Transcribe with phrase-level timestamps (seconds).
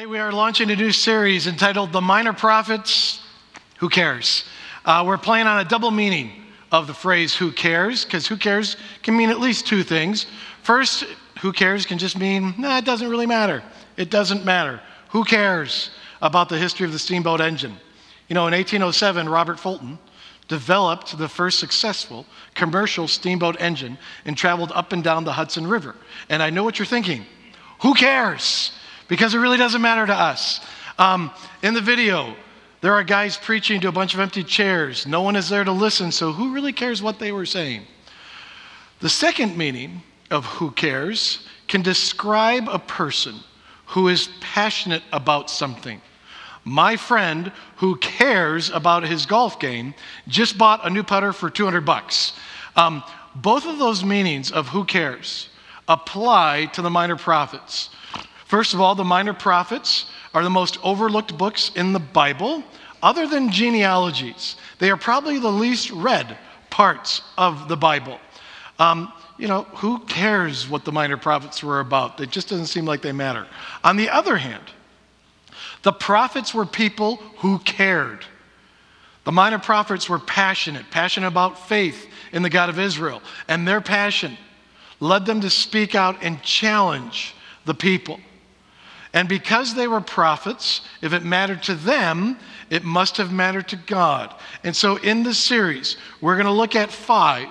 [0.00, 3.20] Hey, we are launching a new series entitled The Minor Prophets
[3.80, 4.44] Who Cares?
[4.82, 6.32] Uh, we're playing on a double meaning
[6.72, 10.24] of the phrase who cares, because who cares can mean at least two things.
[10.62, 11.04] First,
[11.42, 13.62] who cares can just mean, nah, it doesn't really matter.
[13.98, 14.80] It doesn't matter.
[15.10, 15.90] Who cares
[16.22, 17.76] about the history of the steamboat engine?
[18.28, 19.98] You know, in 1807, Robert Fulton
[20.48, 22.24] developed the first successful
[22.54, 25.94] commercial steamboat engine and traveled up and down the Hudson River.
[26.30, 27.26] And I know what you're thinking.
[27.80, 28.72] Who cares?
[29.10, 30.60] Because it really doesn't matter to us.
[30.98, 31.32] Um,
[31.62, 32.34] in the video,
[32.80, 35.04] there are guys preaching to a bunch of empty chairs.
[35.04, 37.82] No one is there to listen, so who really cares what they were saying?
[39.00, 43.34] The second meaning of who cares can describe a person
[43.86, 46.00] who is passionate about something.
[46.64, 49.92] My friend who cares about his golf game
[50.28, 52.34] just bought a new putter for 200 bucks.
[52.76, 53.02] Um,
[53.34, 55.48] both of those meanings of who cares
[55.88, 57.90] apply to the minor prophets.
[58.50, 62.64] First of all, the minor prophets are the most overlooked books in the Bible,
[63.00, 64.56] other than genealogies.
[64.80, 66.36] They are probably the least read
[66.68, 68.18] parts of the Bible.
[68.80, 72.18] Um, you know, who cares what the minor prophets were about?
[72.18, 73.46] It just doesn't seem like they matter.
[73.84, 74.64] On the other hand,
[75.84, 78.24] the prophets were people who cared.
[79.26, 83.80] The minor prophets were passionate, passionate about faith in the God of Israel, and their
[83.80, 84.36] passion
[84.98, 88.18] led them to speak out and challenge the people.
[89.12, 92.38] And because they were prophets, if it mattered to them,
[92.70, 94.34] it must have mattered to God.
[94.62, 97.48] And so in this series, we're going to look at five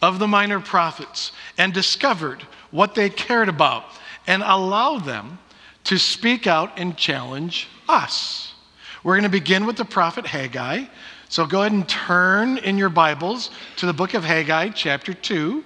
[0.00, 3.84] of the minor prophets and discovered what they cared about
[4.26, 5.38] and allow them
[5.84, 8.54] to speak out and challenge us.
[9.02, 10.84] We're going to begin with the prophet Haggai.
[11.28, 15.64] So go ahead and turn in your Bibles to the book of Haggai, chapter 2.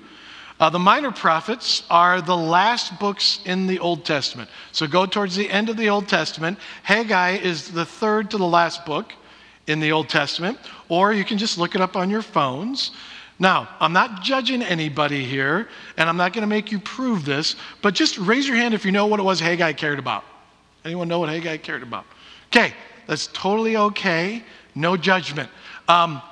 [0.59, 4.49] Uh, the minor prophets are the last books in the Old Testament.
[4.73, 6.59] So go towards the end of the Old Testament.
[6.83, 9.13] Haggai is the third to the last book
[9.67, 12.93] in the Old Testament, or you can just look it up on your phones.
[13.39, 15.69] Now, I'm not judging anybody here,
[15.99, 18.85] and I'm not going to make you prove this, but just raise your hand if
[18.85, 20.25] you know what it was Haggai cared about.
[20.87, 22.07] Anyone know what Haggai cared about?
[22.47, 22.73] Okay,
[23.07, 24.43] that's totally okay.
[24.75, 25.51] No judgment.
[25.89, 26.23] Um,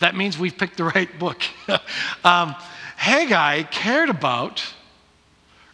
[0.00, 1.42] that means we've picked the right book.
[2.24, 2.54] um,
[2.96, 4.64] Haggai cared about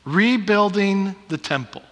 [0.05, 1.83] rebuilding the temple.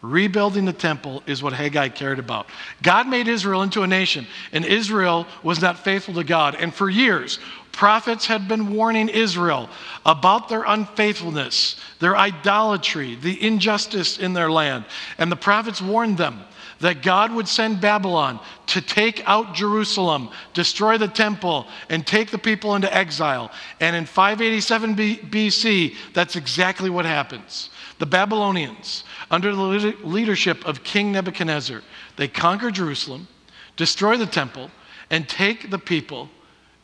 [0.00, 2.46] Rebuilding the temple is what Haggai cared about.
[2.82, 6.54] God made Israel into a nation, and Israel was not faithful to God.
[6.56, 7.38] And for years,
[7.74, 9.68] prophets had been warning Israel
[10.06, 14.84] about their unfaithfulness, their idolatry, the injustice in their land.
[15.18, 16.40] And the prophets warned them
[16.80, 22.38] that God would send Babylon to take out Jerusalem, destroy the temple, and take the
[22.38, 23.50] people into exile.
[23.80, 27.70] And in 587 BC, that's exactly what happens.
[27.98, 31.82] The Babylonians, under the leadership of King Nebuchadnezzar,
[32.16, 33.28] they conquer Jerusalem,
[33.76, 34.70] destroy the temple,
[35.10, 36.28] and take the people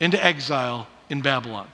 [0.01, 1.69] into exile in Babylon.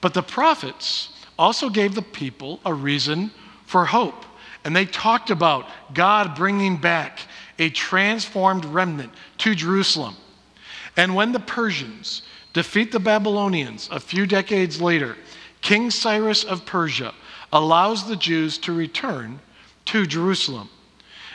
[0.00, 1.08] But the prophets
[1.38, 3.32] also gave the people a reason
[3.66, 4.24] for hope.
[4.64, 7.20] And they talked about God bringing back
[7.58, 10.16] a transformed remnant to Jerusalem.
[10.96, 12.22] And when the Persians
[12.52, 15.16] defeat the Babylonians a few decades later,
[15.60, 17.14] King Cyrus of Persia
[17.52, 19.40] allows the Jews to return
[19.86, 20.68] to Jerusalem.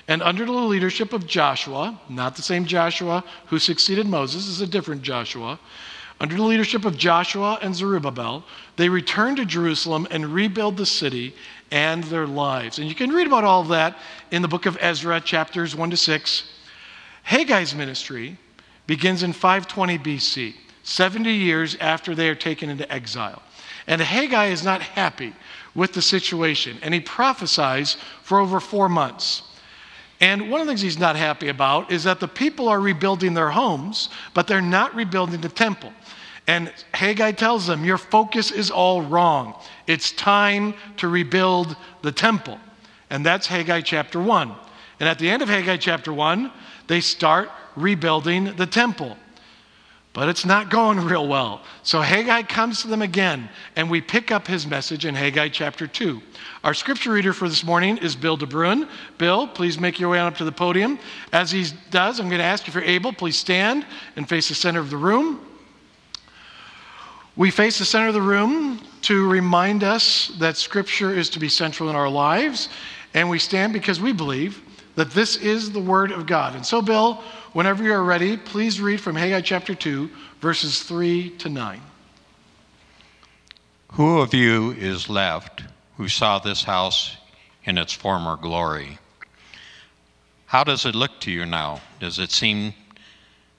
[0.09, 4.66] And under the leadership of Joshua, not the same Joshua who succeeded Moses, is a
[4.66, 5.59] different Joshua.
[6.20, 8.44] Under the leadership of Joshua and Zerubbabel,
[8.75, 11.36] they return to Jerusalem and rebuild the city
[11.69, 12.80] and their lives.
[12.80, 14.00] And you can read about all of that
[14.31, 16.44] in the book of Ezra, chapters 1 to 6.
[17.22, 18.36] Haggai's ministry
[18.88, 23.44] begins in 520 BC, 70 years after they are taken into exile.
[23.86, 25.36] And Haggai is not happy
[25.75, 29.44] with the situation, and he prophesies for over four months.
[30.19, 33.34] And one of the things he's not happy about is that the people are rebuilding
[33.34, 35.94] their homes, but they're not rebuilding the temple.
[36.46, 39.53] And Haggai tells them, Your focus is all wrong.
[39.88, 42.59] It's time to rebuild the temple.
[43.09, 44.52] And that's Haggai chapter 1.
[45.00, 46.51] And at the end of Haggai chapter 1,
[46.88, 49.15] they start rebuilding the temple.
[50.14, 51.62] But it's not going real well.
[51.84, 55.86] So Haggai comes to them again, and we pick up his message in Haggai chapter
[55.86, 56.20] 2.
[56.64, 58.90] Our scripture reader for this morning is Bill DeBruin.
[59.20, 60.98] Bill, please make your way on up to the podium.
[61.32, 63.86] As he does, I'm going to ask if you're able, please stand
[64.16, 65.46] and face the center of the room.
[67.36, 71.48] We face the center of the room to remind us that Scripture is to be
[71.48, 72.68] central in our lives,
[73.14, 74.62] and we stand because we believe
[74.96, 76.56] that this is the Word of God.
[76.56, 77.24] And so, Bill,
[77.54, 80.10] whenever you're ready, please read from Haggai chapter 2,
[80.42, 81.81] verses 3 to 9.
[83.94, 85.63] Who of you is left
[85.98, 87.18] who saw this house
[87.63, 89.00] in its former glory?
[90.46, 91.81] How does it look to you now?
[92.00, 92.74] Does it seem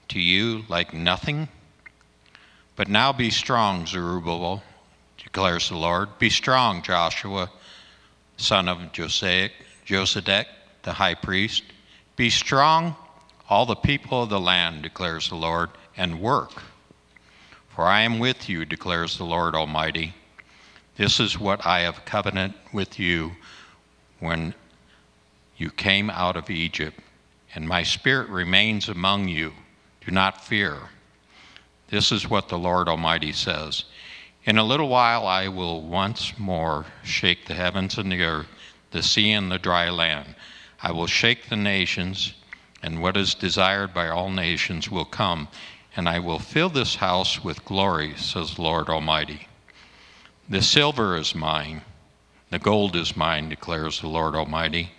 [0.09, 1.47] to you like nothing?
[2.75, 4.63] But now be strong, Zerubbabel,
[5.17, 6.17] declares the Lord.
[6.19, 7.51] Be strong, Joshua,
[8.37, 9.49] son of Josiah,
[9.85, 10.45] Josedek,
[10.83, 11.63] the high priest.
[12.15, 12.95] Be strong,
[13.51, 16.63] all the people of the land, declares the Lord, and work.
[17.67, 20.13] For I am with you, declares the Lord Almighty.
[20.95, 23.33] This is what I have covenant with you
[24.21, 24.55] when
[25.57, 26.97] you came out of Egypt,
[27.53, 29.51] and my spirit remains among you.
[30.05, 30.77] Do not fear.
[31.89, 33.83] This is what the Lord Almighty says.
[34.45, 38.47] In a little while I will once more shake the heavens and the earth,
[38.91, 40.35] the sea and the dry land.
[40.81, 42.33] I will shake the nations,
[42.81, 45.47] and what is desired by all nations will come,
[45.95, 49.47] and I will fill this house with glory, says Lord Almighty.
[50.49, 51.81] The silver is mine,
[52.49, 54.91] the gold is mine, declares the Lord Almighty.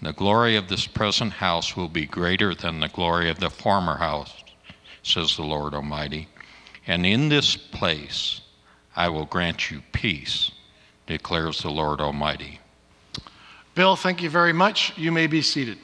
[0.00, 3.96] The glory of this present house will be greater than the glory of the former
[3.96, 4.32] house,
[5.02, 6.28] says the Lord Almighty.
[6.86, 8.40] And in this place
[8.96, 10.50] I will grant you peace,
[11.06, 12.60] declares the Lord Almighty.
[13.74, 14.96] Bill, thank you very much.
[14.98, 15.78] You may be seated.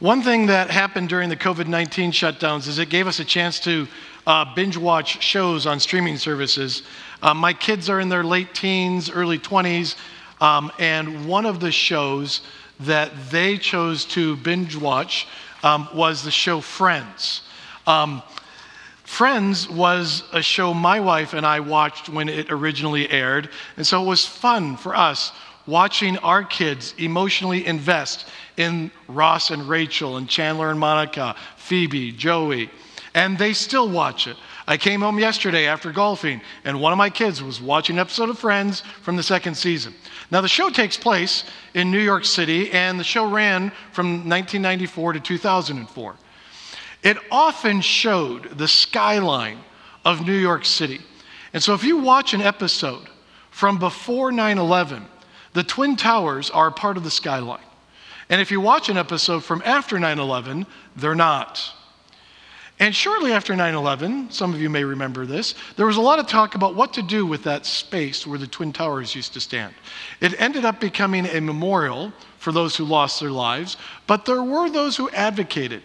[0.00, 3.58] One thing that happened during the COVID 19 shutdowns is it gave us a chance
[3.60, 3.88] to
[4.28, 6.84] uh, binge watch shows on streaming services.
[7.20, 9.96] Uh, my kids are in their late teens, early 20s,
[10.40, 12.42] um, and one of the shows
[12.78, 15.26] that they chose to binge watch
[15.64, 17.40] um, was the show Friends.
[17.84, 18.22] Um,
[19.02, 24.00] Friends was a show my wife and I watched when it originally aired, and so
[24.00, 25.32] it was fun for us
[25.66, 28.26] watching our kids emotionally invest
[28.58, 32.68] in Ross and Rachel and Chandler and Monica, Phoebe, Joey,
[33.14, 34.36] and they still watch it.
[34.66, 38.28] I came home yesterday after golfing, and one of my kids was watching an episode
[38.28, 39.94] of Friends from the second season.
[40.30, 45.14] Now, the show takes place in New York City, and the show ran from 1994
[45.14, 46.16] to 2004.
[47.02, 49.60] It often showed the skyline
[50.04, 51.00] of New York City.
[51.54, 53.08] And so, if you watch an episode
[53.50, 55.06] from before 9 11,
[55.54, 57.60] the Twin Towers are part of the skyline.
[58.30, 60.66] And if you watch an episode from after 9 11,
[60.96, 61.72] they're not.
[62.80, 66.18] And shortly after 9 11, some of you may remember this, there was a lot
[66.18, 69.40] of talk about what to do with that space where the Twin Towers used to
[69.40, 69.74] stand.
[70.20, 73.76] It ended up becoming a memorial for those who lost their lives,
[74.06, 75.82] but there were those who advocated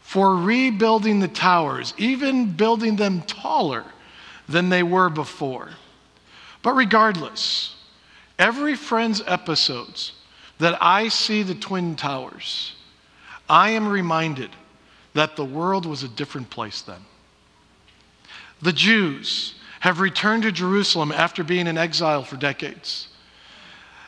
[0.00, 3.84] for rebuilding the towers, even building them taller
[4.48, 5.70] than they were before.
[6.62, 7.76] But regardless,
[8.38, 10.12] every Friends episodes
[10.58, 12.74] that I see the Twin Towers,
[13.48, 14.50] I am reminded
[15.14, 17.00] that the world was a different place then.
[18.60, 23.08] The Jews have returned to Jerusalem after being in exile for decades.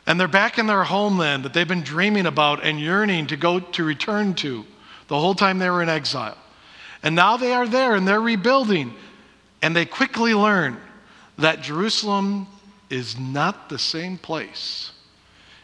[0.05, 3.59] And they're back in their homeland that they've been dreaming about and yearning to go
[3.59, 4.65] to return to
[5.07, 6.37] the whole time they were in exile.
[7.03, 8.93] And now they are there and they're rebuilding.
[9.61, 10.77] And they quickly learn
[11.37, 12.47] that Jerusalem
[12.89, 14.91] is not the same place.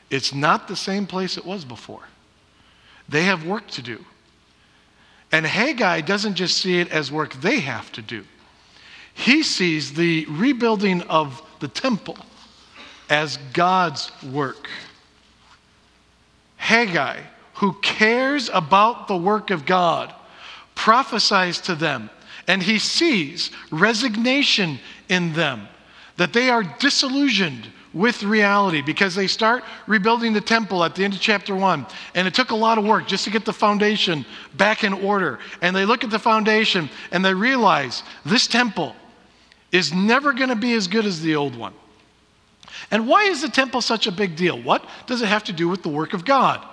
[0.09, 2.03] It's not the same place it was before.
[3.09, 4.03] They have work to do.
[5.31, 8.23] And Haggai doesn't just see it as work they have to do,
[9.13, 12.17] he sees the rebuilding of the temple
[13.09, 14.69] as God's work.
[16.57, 17.21] Haggai,
[17.55, 20.13] who cares about the work of God,
[20.75, 22.09] prophesies to them,
[22.47, 25.67] and he sees resignation in them,
[26.17, 31.13] that they are disillusioned with reality because they start rebuilding the temple at the end
[31.13, 31.85] of chapter 1.
[32.15, 34.25] And it took a lot of work just to get the foundation
[34.55, 35.39] back in order.
[35.61, 38.95] And they look at the foundation and they realize this temple
[39.71, 41.73] is never going to be as good as the old one.
[42.91, 44.61] And why is the temple such a big deal?
[44.61, 46.65] What does it have to do with the work of God?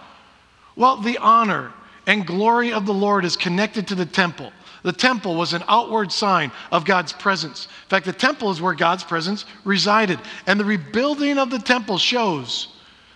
[0.77, 1.73] Well, the honor
[2.07, 4.53] and glory of the Lord is connected to the temple.
[4.85, 7.65] The temple was an outward sign of God's presence.
[7.85, 10.21] In fact, the temple is where God's presence resided.
[10.47, 12.69] And the rebuilding of the temple shows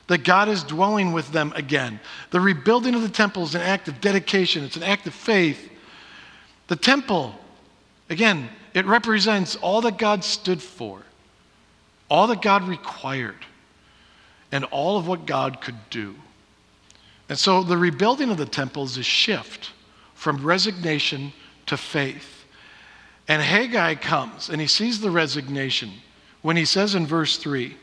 [0.06, 2.00] that God is dwelling with them again.
[2.30, 5.70] The rebuilding of the temple is an act of dedication, it's an act of faith.
[6.68, 7.34] The temple,
[8.08, 11.02] again, it represents all that God stood for,
[12.08, 13.44] all that God required,
[14.50, 16.14] and all of what God could do.
[17.28, 19.72] And so the rebuilding of the temple is a shift
[20.14, 21.34] from resignation
[21.68, 22.44] to faith.
[23.26, 25.92] And Haggai comes and he sees the resignation
[26.42, 27.76] when he says in verse 3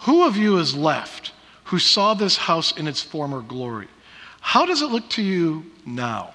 [0.00, 1.32] Who of you is left
[1.64, 3.88] who saw this house in its former glory?
[4.40, 6.34] How does it look to you now?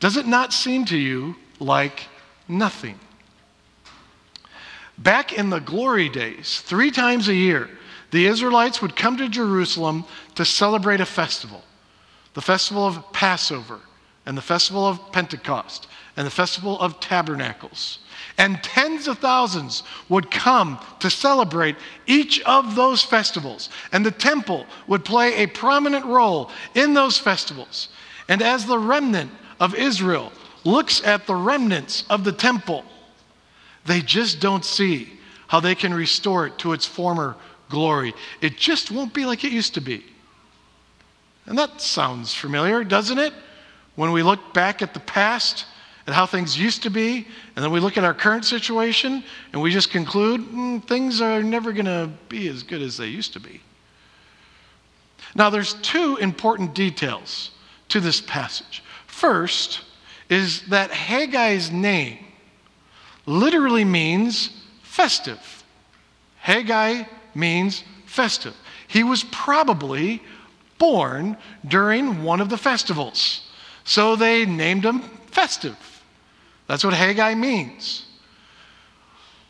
[0.00, 2.08] Does it not seem to you like
[2.48, 2.98] nothing?
[4.98, 7.70] Back in the glory days, three times a year,
[8.10, 10.04] the Israelites would come to Jerusalem
[10.34, 11.62] to celebrate a festival
[12.34, 13.80] the festival of Passover,
[14.26, 17.98] and the festival of Pentecost, and the festival of Tabernacles.
[18.38, 21.76] And tens of thousands would come to celebrate
[22.06, 23.68] each of those festivals.
[23.90, 27.88] And the temple would play a prominent role in those festivals.
[28.28, 30.32] And as the remnant of Israel
[30.64, 32.84] looks at the remnants of the temple,
[33.84, 35.08] they just don't see
[35.48, 37.36] how they can restore it to its former
[37.68, 38.14] glory.
[38.40, 40.04] It just won't be like it used to be.
[41.46, 43.32] And that sounds familiar, doesn't it?
[43.94, 45.66] When we look back at the past,
[46.06, 49.22] at how things used to be, and then we look at our current situation,
[49.52, 53.06] and we just conclude mm, things are never going to be as good as they
[53.06, 53.60] used to be.
[55.34, 57.50] Now, there's two important details
[57.88, 58.82] to this passage.
[59.06, 59.82] First
[60.28, 62.18] is that Haggai's name
[63.26, 64.50] literally means
[64.82, 65.64] festive.
[66.38, 68.56] Haggai means festive.
[68.88, 70.22] He was probably
[70.78, 73.48] born during one of the festivals.
[73.84, 75.76] So they named him festive.
[76.66, 78.06] That's what Haggai means.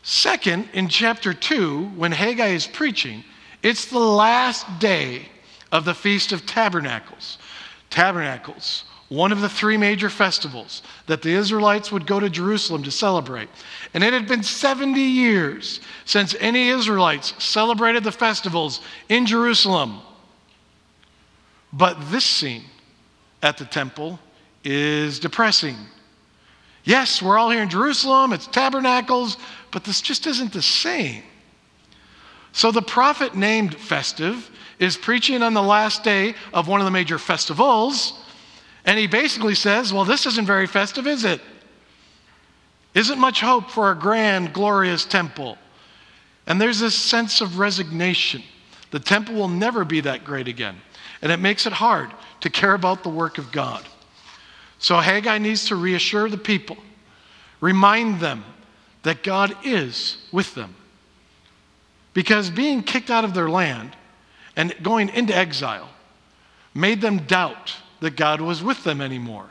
[0.01, 3.23] Second, in chapter 2, when Haggai is preaching,
[3.61, 5.29] it's the last day
[5.71, 7.37] of the Feast of Tabernacles.
[7.89, 12.91] Tabernacles, one of the three major festivals that the Israelites would go to Jerusalem to
[12.91, 13.47] celebrate.
[13.93, 20.01] And it had been 70 years since any Israelites celebrated the festivals in Jerusalem.
[21.71, 22.63] But this scene
[23.41, 24.19] at the temple
[24.63, 25.75] is depressing.
[26.83, 29.37] Yes, we're all here in Jerusalem, it's tabernacles,
[29.71, 31.23] but this just isn't the same.
[32.51, 36.91] So the prophet named Festive is preaching on the last day of one of the
[36.91, 38.13] major festivals,
[38.85, 41.41] and he basically says, Well, this isn't very festive, is it?
[42.93, 45.57] Isn't much hope for a grand, glorious temple.
[46.45, 48.43] And there's this sense of resignation.
[48.91, 50.75] The temple will never be that great again
[51.23, 53.87] and it makes it hard to care about the work of God.
[54.83, 56.75] So Haggai needs to reassure the people,
[57.61, 58.43] remind them
[59.03, 60.75] that God is with them.
[62.13, 63.95] Because being kicked out of their land
[64.57, 65.89] and going into exile
[66.75, 69.47] made them doubt that God was with them anymore.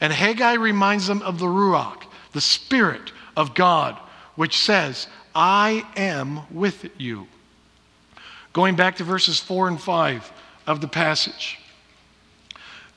[0.00, 3.98] And Haggai reminds them of the Ruach, the Spirit of God,
[4.34, 7.26] which says, I am with you.
[8.54, 10.32] Going back to verses 4 and 5,
[10.66, 11.58] of the passage.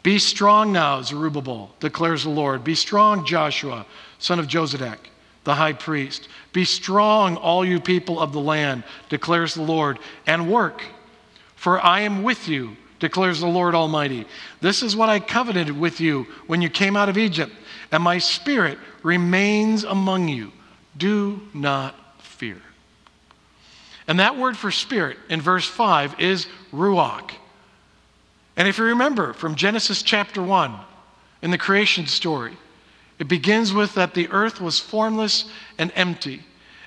[0.04, 2.64] Be strong now, Zerubbabel, declares the Lord.
[2.64, 3.86] Be strong, Joshua,
[4.18, 4.98] son of Jozadak,
[5.44, 6.28] the high priest.
[6.54, 10.84] Be strong, all you people of the land, declares the Lord, and work,
[11.56, 14.26] for I am with you, declares the Lord Almighty.
[14.60, 17.52] This is what I covenanted with you when you came out of Egypt,
[17.92, 20.52] and my spirit remains among you.
[20.98, 22.62] Do not fear.
[24.08, 27.32] And that word for spirit in verse 5 is ruach.
[28.58, 30.74] And if you remember from Genesis chapter 1,
[31.42, 32.58] in the creation story,
[33.18, 35.46] it begins with that the earth was formless
[35.78, 36.44] and empty,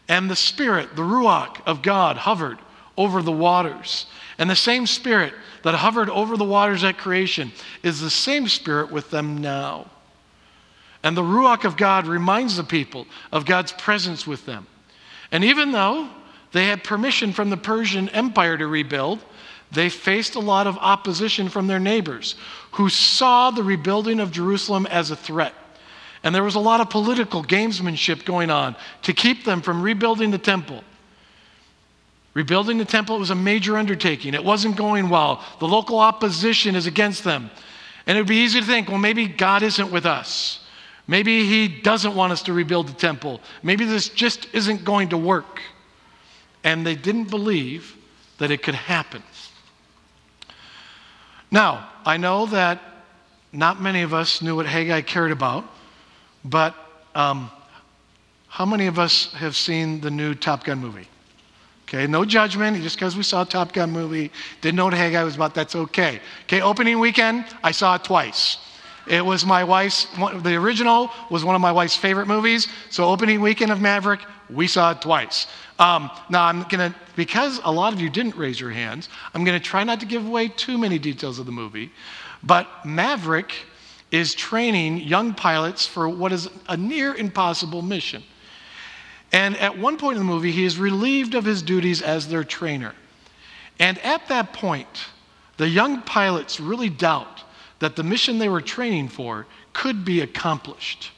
[0.08, 2.58] and the Spirit, the Ruach of God, hovered
[2.96, 4.06] over the waters.
[4.38, 7.52] And the same Spirit that hovered over the waters at creation
[7.82, 9.90] is the same Spirit with them now.
[11.02, 14.66] And the Ruach of God reminds the people of God's presence with them.
[15.30, 16.08] And even though
[16.52, 19.24] they had permission from the Persian Empire to rebuild,
[19.74, 22.34] they faced a lot of opposition from their neighbors
[22.72, 25.54] who saw the rebuilding of Jerusalem as a threat.
[26.22, 30.30] And there was a lot of political gamesmanship going on to keep them from rebuilding
[30.30, 30.82] the temple.
[32.32, 34.34] Rebuilding the temple was a major undertaking.
[34.34, 35.44] It wasn't going well.
[35.60, 37.50] The local opposition is against them.
[38.06, 40.60] And it would be easy to think, well, maybe God isn't with us.
[41.06, 43.40] Maybe He doesn't want us to rebuild the temple.
[43.62, 45.60] Maybe this just isn't going to work.
[46.64, 47.96] And they didn't believe
[48.38, 49.22] that it could happen.
[51.54, 52.80] Now, I know that
[53.52, 55.64] not many of us knew what Haggai cared about,
[56.44, 56.74] but
[57.14, 57.48] um,
[58.48, 61.06] how many of us have seen the new Top Gun movie?
[61.84, 62.82] Okay, no judgment.
[62.82, 64.32] Just because we saw a Top Gun movie,
[64.62, 66.18] didn't know what Haggai was about, that's okay.
[66.46, 68.58] Okay, opening weekend, I saw it twice.
[69.06, 70.08] It was my wife's,
[70.42, 72.66] the original was one of my wife's favorite movies.
[72.90, 75.46] So, opening weekend of Maverick, we saw it twice.
[75.78, 79.44] Um, now, I'm going to, because a lot of you didn't raise your hands, I'm
[79.44, 81.90] going to try not to give away too many details of the movie.
[82.42, 83.54] But Maverick
[84.10, 88.22] is training young pilots for what is a near impossible mission.
[89.32, 92.44] And at one point in the movie, he is relieved of his duties as their
[92.44, 92.94] trainer.
[93.80, 95.06] And at that point,
[95.56, 97.42] the young pilots really doubt
[97.80, 101.10] that the mission they were training for could be accomplished.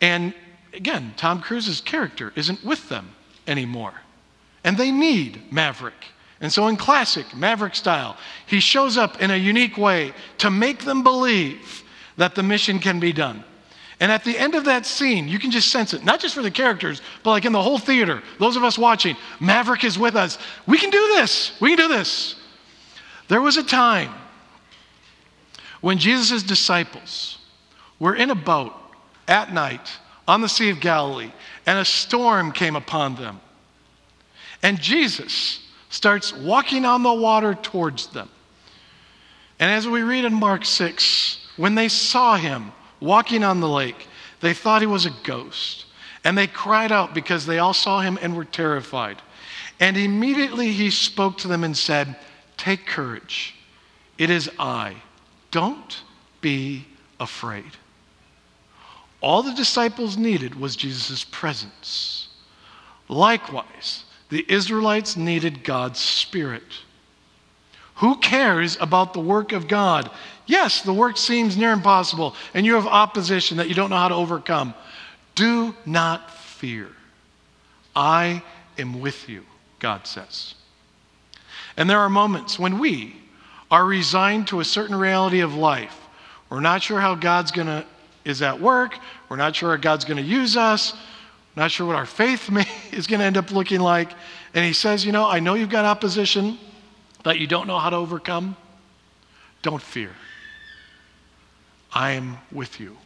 [0.00, 0.34] And
[0.72, 3.10] again, Tom Cruise's character isn't with them
[3.46, 3.94] anymore.
[4.64, 6.06] and they need Maverick.
[6.40, 10.84] And so, in classic Maverick style, he shows up in a unique way to make
[10.84, 11.82] them believe
[12.16, 13.44] that the mission can be done.
[14.00, 16.42] And at the end of that scene, you can just sense it, not just for
[16.42, 20.16] the characters, but like in the whole theater, those of us watching, Maverick is with
[20.16, 20.38] us.
[20.66, 21.52] We can do this.
[21.60, 22.34] We can do this.
[23.28, 24.12] There was a time
[25.80, 27.38] when Jesus' disciples
[28.00, 28.72] were in a boat
[29.28, 29.90] at night
[30.26, 31.32] on the Sea of Galilee,
[31.66, 33.40] and a storm came upon them.
[34.62, 38.28] And Jesus starts walking on the water towards them.
[39.58, 44.08] And as we read in Mark 6, when they saw him walking on the lake,
[44.40, 45.86] they thought he was a ghost.
[46.24, 49.20] And they cried out because they all saw him and were terrified.
[49.80, 52.16] And immediately he spoke to them and said,
[52.56, 53.54] Take courage.
[54.18, 54.96] It is I.
[55.50, 56.02] Don't
[56.40, 56.86] be
[57.18, 57.72] afraid.
[59.22, 62.28] All the disciples needed was Jesus' presence.
[63.08, 66.64] Likewise, the Israelites needed God's Spirit.
[67.96, 70.10] Who cares about the work of God?
[70.46, 74.08] Yes, the work seems near impossible, and you have opposition that you don't know how
[74.08, 74.74] to overcome.
[75.36, 76.88] Do not fear.
[77.94, 78.42] I
[78.76, 79.44] am with you,
[79.78, 80.54] God says.
[81.76, 83.16] And there are moments when we
[83.70, 85.96] are resigned to a certain reality of life.
[86.50, 87.86] We're not sure how God's going to
[88.24, 88.98] is at work.
[89.28, 90.94] We're not sure God's going to use us.
[91.54, 94.10] Not sure what our faith may, is going to end up looking like.
[94.54, 96.58] And he says, You know, I know you've got opposition
[97.24, 98.56] that you don't know how to overcome.
[99.62, 100.10] Don't fear.
[101.92, 102.96] I am with you.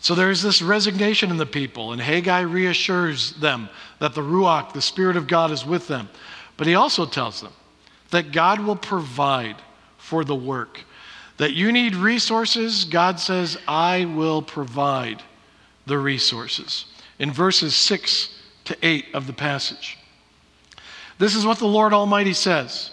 [0.00, 4.82] So there's this resignation in the people, and Haggai reassures them that the Ruach, the
[4.82, 6.08] Spirit of God, is with them.
[6.56, 7.52] But he also tells them
[8.10, 9.56] that God will provide
[9.96, 10.80] for the work.
[11.38, 15.22] That you need resources, God says, I will provide
[15.86, 16.84] the resources.
[17.18, 19.98] In verses 6 to 8 of the passage.
[21.18, 22.90] This is what the Lord Almighty says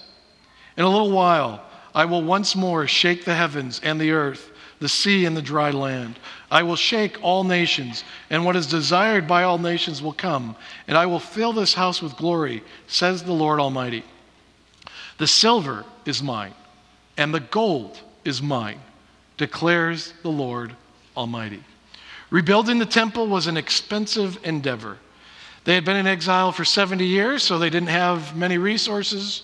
[0.78, 4.90] In a little while, I will once more shake the heavens and the earth, the
[4.90, 6.20] sea and the dry land.
[6.52, 10.56] I will shake all nations, and what is desired by all nations will come,
[10.88, 14.04] and I will fill this house with glory, says the Lord Almighty.
[15.18, 16.54] The silver is mine,
[17.18, 18.80] and the gold is mine,
[19.38, 20.76] declares the Lord
[21.16, 21.64] Almighty.
[22.30, 24.98] Rebuilding the temple was an expensive endeavor.
[25.64, 29.44] They had been in exile for 70 years, so they didn't have many resources.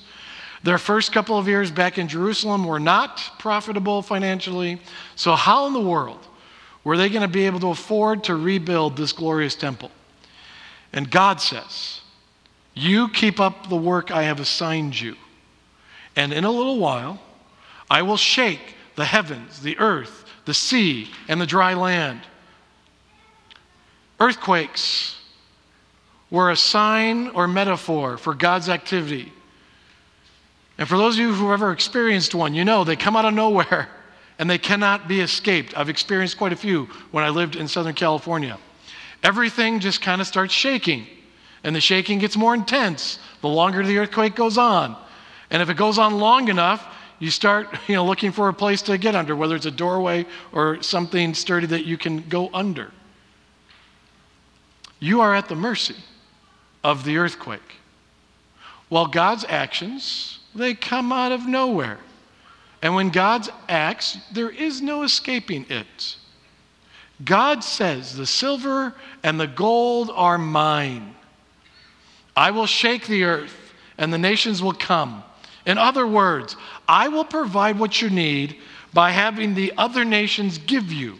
[0.64, 4.80] Their first couple of years back in Jerusalem were not profitable financially.
[5.16, 6.20] So, how in the world
[6.84, 9.90] were they going to be able to afford to rebuild this glorious temple?
[10.94, 12.02] And God says,
[12.76, 15.16] You keep up the work I have assigned you.
[16.16, 17.20] And in a little while,
[17.92, 22.22] I will shake the heavens, the earth, the sea, and the dry land.
[24.18, 25.18] Earthquakes
[26.30, 29.34] were a sign or metaphor for God's activity.
[30.78, 33.26] And for those of you who have ever experienced one, you know they come out
[33.26, 33.90] of nowhere
[34.40, 35.78] and they cannot be escaped.
[35.78, 38.58] I've experienced quite a few when I lived in Southern California.
[39.22, 41.08] Everything just kind of starts shaking,
[41.66, 44.96] and the shaking gets more intense the longer the earthquake goes on.
[45.50, 46.88] And if it goes on long enough,
[47.22, 50.26] you start you know, looking for a place to get under, whether it's a doorway
[50.52, 52.92] or something sturdy that you can go under.
[55.00, 55.96] You are at the mercy
[56.84, 57.78] of the earthquake.
[58.90, 61.98] While God's actions they come out of nowhere.
[62.82, 66.16] And when God acts, there is no escaping it.
[67.24, 71.16] God says, The silver and the gold are mine.
[72.36, 73.56] I will shake the earth,
[73.98, 75.24] and the nations will come.
[75.66, 76.56] In other words,
[76.88, 78.58] I will provide what you need
[78.94, 81.18] by having the other nations give you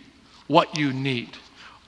[0.48, 1.38] what you need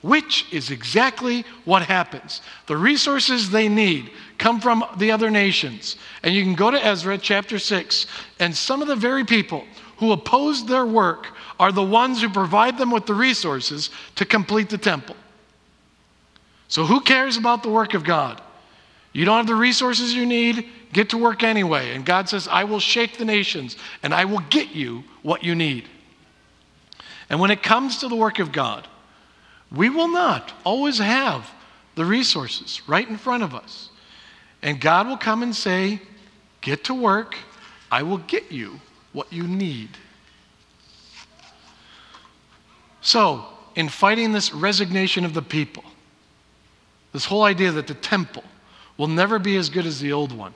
[0.04, 2.42] which is exactly what happens.
[2.66, 5.96] The resources they need come from the other nations.
[6.22, 8.06] And you can go to Ezra chapter 6,
[8.38, 9.64] and some of the very people
[9.96, 14.68] who opposed their work are the ones who provide them with the resources to complete
[14.68, 15.16] the temple.
[16.68, 18.42] So, who cares about the work of God?
[19.14, 21.94] You don't have the resources you need, get to work anyway.
[21.94, 25.54] And God says, I will shake the nations and I will get you what you
[25.54, 25.88] need.
[27.30, 28.86] And when it comes to the work of God,
[29.70, 31.48] we will not always have
[31.94, 33.88] the resources right in front of us.
[34.62, 36.02] And God will come and say,
[36.60, 37.36] Get to work.
[37.92, 38.80] I will get you
[39.12, 39.90] what you need.
[43.02, 45.84] So, in fighting this resignation of the people,
[47.12, 48.44] this whole idea that the temple
[48.96, 50.54] will never be as good as the old one,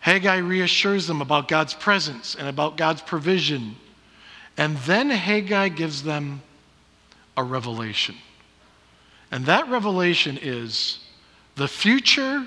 [0.00, 3.74] Haggai reassures them about God's presence and about God's provision.
[4.56, 6.42] And then Haggai gives them
[7.36, 8.14] a revelation.
[9.32, 11.00] And that revelation is
[11.56, 12.46] the future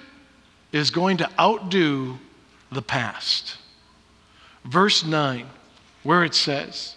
[0.72, 2.18] is going to outdo
[2.72, 3.58] the past.
[4.64, 5.46] Verse 9,
[6.04, 6.96] where it says,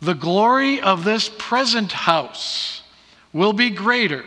[0.00, 2.82] The glory of this present house
[3.32, 4.24] will be greater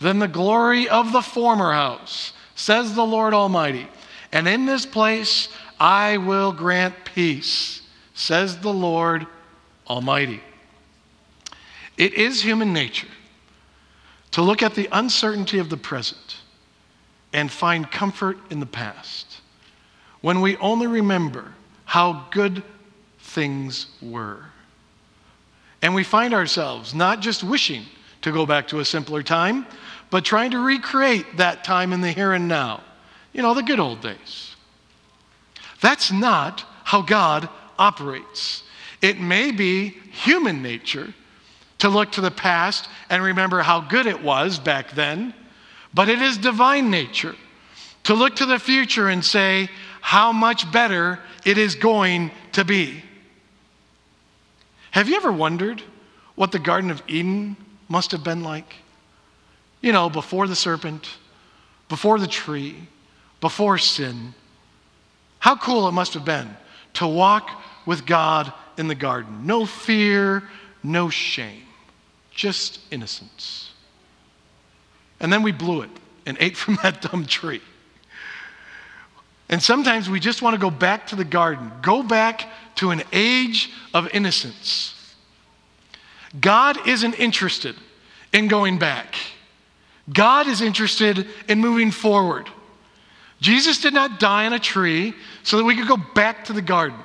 [0.00, 3.86] than the glory of the former house, says the Lord Almighty.
[4.32, 7.82] And in this place I will grant peace,
[8.14, 9.26] says the Lord
[9.88, 10.40] Almighty.
[11.96, 13.08] It is human nature
[14.30, 16.36] to look at the uncertainty of the present
[17.32, 19.40] and find comfort in the past
[20.20, 21.52] when we only remember
[21.84, 22.62] how good
[23.18, 24.44] things were.
[25.82, 27.84] And we find ourselves not just wishing
[28.22, 29.66] to go back to a simpler time,
[30.10, 32.82] but trying to recreate that time in the here and now.
[33.32, 34.56] You know, the good old days.
[35.80, 38.64] That's not how God operates.
[39.00, 41.14] It may be human nature
[41.78, 45.32] to look to the past and remember how good it was back then,
[45.94, 47.34] but it is divine nature
[48.04, 49.68] to look to the future and say
[50.00, 53.02] how much better it is going to be.
[54.90, 55.82] Have you ever wondered
[56.34, 57.56] what the Garden of Eden
[57.88, 58.74] must have been like?
[59.80, 61.08] You know, before the serpent,
[61.88, 62.76] before the tree,
[63.40, 64.34] before sin.
[65.38, 66.56] How cool it must have been
[66.94, 67.50] to walk
[67.86, 69.46] with God in the garden.
[69.46, 70.42] No fear,
[70.82, 71.62] no shame,
[72.30, 73.72] just innocence.
[75.18, 75.90] And then we blew it
[76.26, 77.62] and ate from that dumb tree.
[79.48, 83.02] And sometimes we just want to go back to the garden, go back to an
[83.12, 84.94] age of innocence.
[86.40, 87.74] God isn't interested
[88.32, 89.16] in going back.
[90.12, 92.48] God is interested in moving forward.
[93.40, 96.62] Jesus did not die on a tree so that we could go back to the
[96.62, 96.98] garden.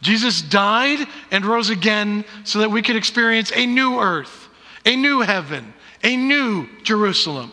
[0.00, 4.48] Jesus died and rose again so that we could experience a new earth,
[4.84, 7.52] a new heaven, a new Jerusalem.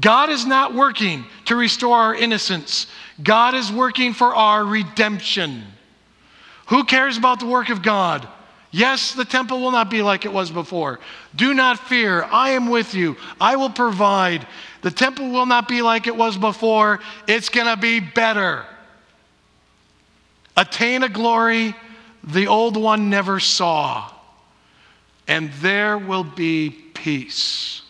[0.00, 2.86] God is not working to restore our innocence,
[3.22, 5.64] God is working for our redemption.
[6.66, 8.26] Who cares about the work of God?
[8.72, 10.98] Yes, the temple will not be like it was before.
[11.36, 12.24] Do not fear.
[12.24, 13.16] I am with you.
[13.38, 14.46] I will provide.
[14.80, 16.98] The temple will not be like it was before.
[17.28, 18.64] It's going to be better.
[20.56, 21.74] Attain a glory
[22.24, 24.10] the old one never saw,
[25.26, 27.82] and there will be peace.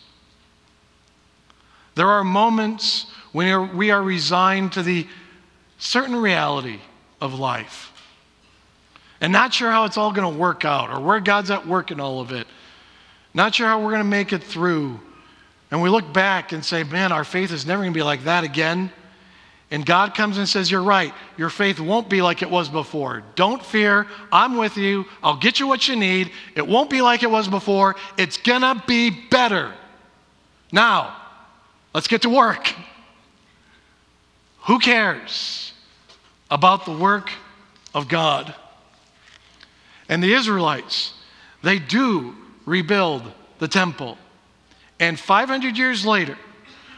[1.95, 5.07] There are moments when we are resigned to the
[5.77, 6.79] certain reality
[7.21, 7.92] of life
[9.23, 11.91] and not sure how it's all going to work out or where God's at work
[11.91, 12.45] in all of it.
[13.33, 14.99] Not sure how we're going to make it through.
[15.71, 18.25] And we look back and say, man, our faith is never going to be like
[18.25, 18.91] that again.
[19.71, 21.13] And God comes and says, You're right.
[21.37, 23.23] Your faith won't be like it was before.
[23.35, 24.07] Don't fear.
[24.29, 25.05] I'm with you.
[25.23, 26.29] I'll get you what you need.
[26.55, 27.95] It won't be like it was before.
[28.17, 29.73] It's going to be better.
[30.71, 31.15] Now,
[31.93, 32.71] let's get to work.
[34.65, 35.73] Who cares
[36.51, 37.31] about the work
[37.95, 38.53] of God?
[40.09, 41.13] And the Israelites,
[41.61, 42.35] they do
[42.65, 44.17] rebuild the temple.
[44.99, 46.37] And 500 years later,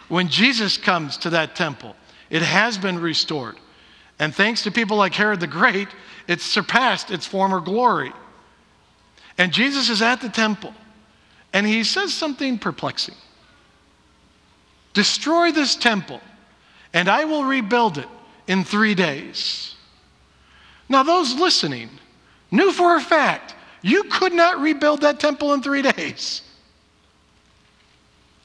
[0.09, 1.95] when Jesus comes to that temple,
[2.29, 3.57] it has been restored.
[4.19, 5.87] And thanks to people like Herod the Great,
[6.27, 8.13] it's surpassed its former glory.
[9.37, 10.73] And Jesus is at the temple,
[11.51, 13.15] and he says something perplexing
[14.93, 16.21] Destroy this temple,
[16.93, 18.07] and I will rebuild it
[18.47, 19.75] in three days.
[20.87, 21.89] Now, those listening,
[22.51, 26.41] knew for a fact you could not rebuild that temple in three days.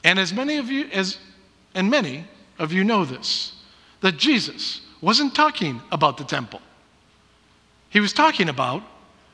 [0.03, 1.17] And as many of you, as,
[1.73, 2.25] and many
[2.59, 3.53] of you know this,
[4.01, 6.61] that Jesus wasn't talking about the temple.
[7.89, 8.83] He was talking about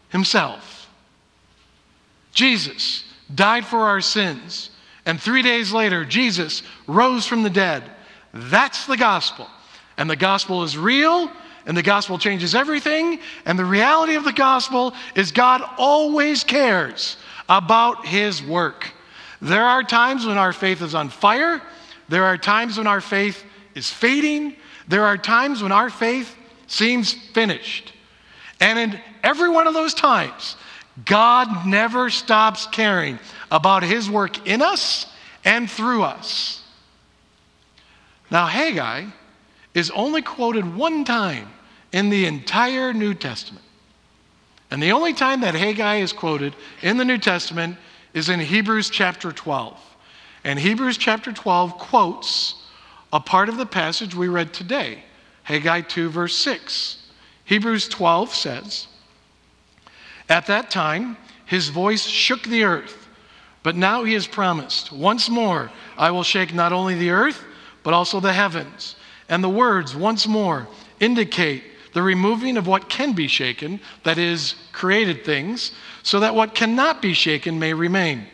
[0.10, 0.90] himself.
[2.34, 3.04] Jesus
[3.34, 4.70] died for our sins,
[5.06, 7.84] and three days later, Jesus rose from the dead.
[8.34, 9.48] That's the gospel.
[9.98, 11.32] And the gospel is real,
[11.68, 13.20] and the gospel changes everything.
[13.46, 17.18] And the reality of the gospel is God always cares
[17.50, 18.92] about his work.
[19.42, 21.62] There are times when our faith is on fire,
[22.10, 23.44] there are times when our faith
[23.76, 24.56] is fading,
[24.88, 26.36] there are times when our faith
[26.68, 27.94] seems finished.
[28.62, 30.56] And in every one of those times,
[31.06, 33.20] God never stops caring
[33.52, 35.06] about his work in us
[35.44, 36.64] and through us.
[38.32, 39.06] Now, Haggai
[39.74, 41.50] is only quoted one time
[41.92, 43.66] in the entire New Testament.
[44.70, 47.78] And the only time that Haggai is quoted in the New Testament
[48.14, 49.78] is in Hebrews chapter 12.
[50.44, 52.56] And Hebrews chapter 12 quotes
[53.14, 55.04] a part of the passage we read today,
[55.44, 56.98] Haggai 2, verse 6.
[57.46, 58.88] Hebrews 12 says,
[60.28, 63.08] At that time, his voice shook the earth,
[63.64, 67.44] but now he has promised, Once more I will shake not only the earth,
[67.84, 68.98] but also the heavens.
[69.30, 70.68] And the words, once more,
[71.00, 75.72] indicate the removing of what can be shaken, that is, created things,
[76.04, 78.26] so that what cannot be shaken may remain.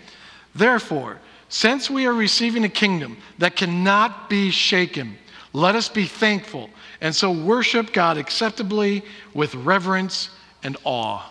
[0.56, 5.18] Therefore, since we are receiving a kingdom that cannot be shaken,
[5.54, 10.30] let us be thankful and so worship God acceptably with reverence
[10.64, 11.30] and awe.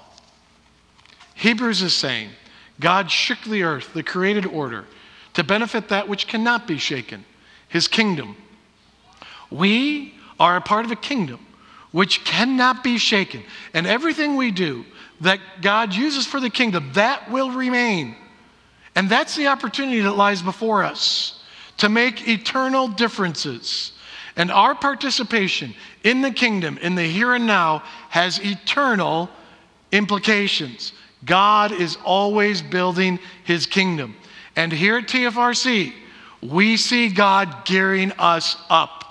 [1.35, 2.29] Hebrews is saying,
[2.79, 4.85] God shook the earth, the created order,
[5.35, 7.25] to benefit that which cannot be shaken,
[7.69, 8.37] his kingdom.
[9.51, 11.41] We are a part of a kingdom
[11.93, 13.43] which cannot be shaken.
[13.75, 14.85] And everything we do
[15.21, 18.17] that God uses for the kingdom, that will remain.
[18.95, 21.43] And that's the opportunity that lies before us
[21.79, 23.93] to make eternal differences.
[24.37, 25.75] And our participation
[26.05, 29.31] in the kingdom, in the here and now, has eternal
[29.93, 30.93] implications.
[31.25, 34.17] God is always building his kingdom.
[34.57, 35.93] And here at TFRC,
[36.43, 39.02] we see God gearing us up.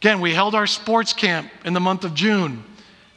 [0.00, 2.62] Again, we held our sports camp in the month of June,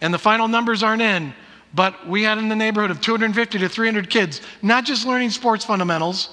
[0.02, 1.34] and the final numbers aren't in,
[1.74, 5.66] but we had in the neighborhood of 250 to 300 kids, not just learning sports
[5.66, 6.30] fundamentals,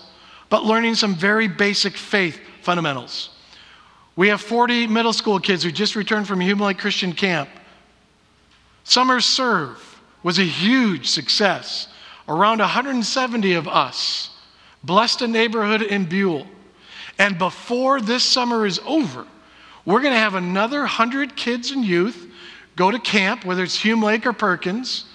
[0.48, 3.30] but learning some very basic faith fundamentals.
[4.14, 7.48] We have 40 middle school kids who just returned from Hume Lake Christian Camp.
[8.84, 11.88] Summer Serve was a huge success.
[12.28, 14.30] Around 170 of us
[14.82, 16.46] blessed a neighborhood in Buell.
[17.18, 19.26] And before this summer is over,
[19.86, 22.26] we're going to have another 100 kids and youth
[22.74, 25.06] go to camp, whether it's Hume Lake or Perkins.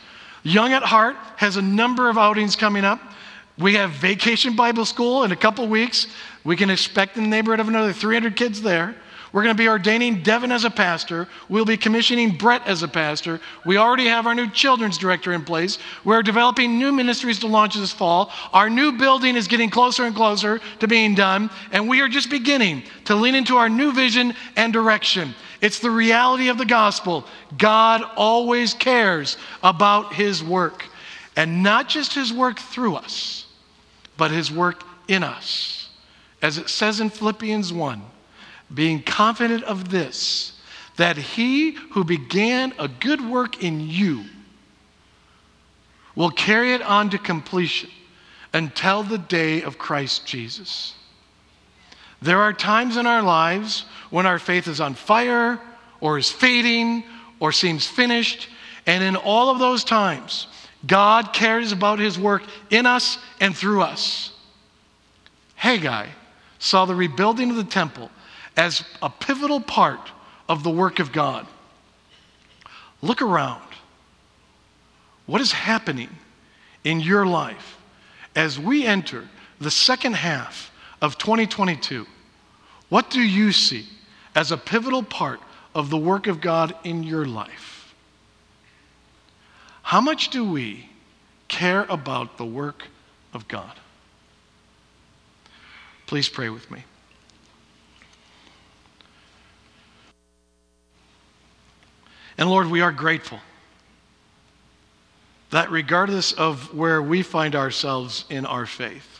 [0.44, 3.00] Young at Heart has a number of outings coming up.
[3.60, 6.08] We have Vacation Bible School in a couple weeks.
[6.44, 8.96] We can expect in the neighborhood of another 300 kids there.
[9.34, 11.26] We're going to be ordaining Devin as a pastor.
[11.48, 13.40] We'll be commissioning Brett as a pastor.
[13.66, 15.78] We already have our new children's director in place.
[16.04, 18.32] We're developing new ministries to launch this fall.
[18.52, 22.30] Our new building is getting closer and closer to being done, and we are just
[22.30, 25.34] beginning to lean into our new vision and direction.
[25.62, 27.26] It's the reality of the gospel.
[27.58, 30.86] God always cares about his work,
[31.38, 33.46] and not just his work through us,
[34.18, 35.88] but his work in us.
[36.42, 38.02] As it says in Philippians 1
[38.74, 40.54] being confident of this,
[40.98, 44.24] that he who began a good work in you
[46.16, 47.90] will carry it on to completion
[48.54, 50.94] until the day of Christ Jesus.
[52.22, 55.60] There are times in our lives when our faith is on fire
[56.00, 57.04] or is fading
[57.40, 58.50] or seems finished,
[58.86, 60.48] and in all of those times,
[60.86, 64.32] God cares about his work in us and through us.
[65.56, 66.08] Haggai
[66.60, 68.10] saw the rebuilding of the temple
[68.58, 70.12] as a pivotal part
[70.48, 71.48] of the work of God.
[73.02, 73.64] Look around.
[75.26, 76.10] What is happening
[76.84, 77.78] in your life
[78.36, 79.28] as we enter
[79.60, 82.06] the second half of 2022?
[82.90, 83.88] What do you see
[84.36, 85.40] as a pivotal part
[85.74, 87.94] of the work of God in your life?
[89.84, 90.90] How much do we
[91.48, 92.88] care about the work
[93.34, 93.74] of God?
[96.08, 96.84] Please pray with me.
[102.42, 103.40] And Lord, we are grateful
[105.52, 109.20] that regardless of where we find ourselves in our faith,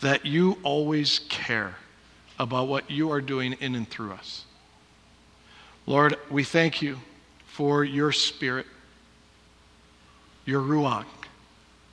[0.00, 1.76] that you always care
[2.36, 4.44] about what you are doing in and through us.
[5.86, 6.98] Lord, we thank you
[7.46, 8.66] for your spirit,
[10.44, 11.06] your Ruach,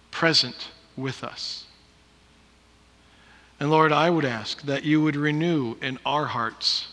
[0.10, 1.66] present with us.
[3.60, 6.88] And Lord, I would ask that you would renew in our hearts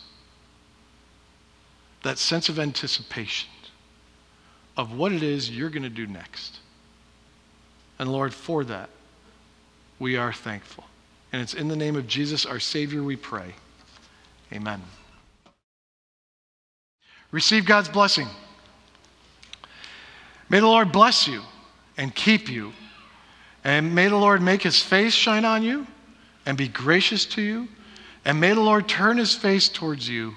[2.07, 3.51] that sense of anticipation
[4.77, 6.61] of what it is you're going to do next.
[7.99, 8.91] And Lord, for that,
[9.99, 10.85] we are thankful.
[11.33, 13.55] And it's in the name of Jesus, our Savior, we pray.
[14.53, 14.81] Amen.
[17.33, 18.29] Receive God's blessing.
[20.49, 21.43] May the Lord bless you
[21.97, 22.73] and keep you.
[23.65, 25.89] And may the Lord make his face shine on you
[26.45, 27.67] and be gracious to you.
[28.25, 30.37] And may the Lord turn his face towards you